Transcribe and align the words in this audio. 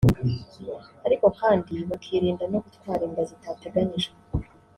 ariko 1.05 1.25
kandi 1.39 1.75
bakirinda 1.89 2.43
no 2.51 2.59
gutwara 2.65 3.01
inda 3.07 3.23
zitateganyijwe 3.29 4.15